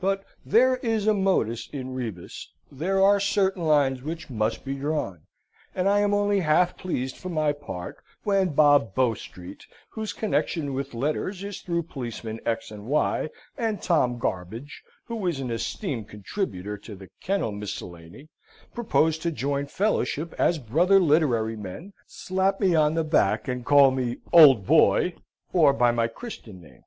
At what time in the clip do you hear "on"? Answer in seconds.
22.74-22.94